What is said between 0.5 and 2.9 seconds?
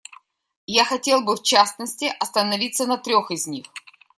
Я хотел бы, в частности, остановиться